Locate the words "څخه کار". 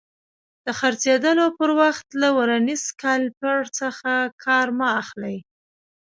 3.79-4.67